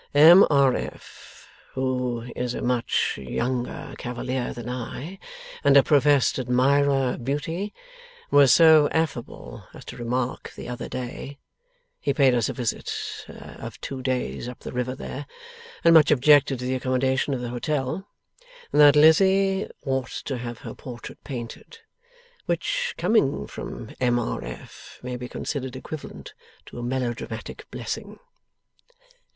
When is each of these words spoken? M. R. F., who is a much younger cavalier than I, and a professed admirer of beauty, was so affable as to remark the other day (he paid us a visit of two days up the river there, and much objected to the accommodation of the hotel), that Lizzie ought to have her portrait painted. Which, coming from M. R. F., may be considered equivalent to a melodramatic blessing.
M. 0.15 0.47
R. 0.49 0.75
F., 0.75 1.47
who 1.73 2.23
is 2.35 2.55
a 2.55 2.63
much 2.63 3.19
younger 3.21 3.93
cavalier 3.99 4.51
than 4.51 4.67
I, 4.67 5.19
and 5.63 5.77
a 5.77 5.83
professed 5.83 6.39
admirer 6.39 7.13
of 7.13 7.23
beauty, 7.23 7.71
was 8.31 8.51
so 8.51 8.89
affable 8.89 9.65
as 9.75 9.85
to 9.85 9.97
remark 9.97 10.53
the 10.55 10.67
other 10.67 10.89
day 10.89 11.37
(he 11.99 12.15
paid 12.15 12.33
us 12.33 12.49
a 12.49 12.53
visit 12.53 12.91
of 13.27 13.79
two 13.79 14.01
days 14.01 14.47
up 14.49 14.61
the 14.61 14.71
river 14.71 14.95
there, 14.95 15.27
and 15.83 15.93
much 15.93 16.09
objected 16.09 16.57
to 16.57 16.65
the 16.65 16.73
accommodation 16.73 17.35
of 17.35 17.41
the 17.41 17.49
hotel), 17.49 18.07
that 18.71 18.95
Lizzie 18.95 19.69
ought 19.85 20.09
to 20.25 20.39
have 20.39 20.57
her 20.65 20.73
portrait 20.73 21.23
painted. 21.23 21.77
Which, 22.47 22.95
coming 22.97 23.45
from 23.45 23.93
M. 23.99 24.17
R. 24.17 24.43
F., 24.43 24.97
may 25.03 25.15
be 25.15 25.29
considered 25.29 25.75
equivalent 25.75 26.33
to 26.65 26.79
a 26.79 26.81
melodramatic 26.81 27.69
blessing. 27.69 28.17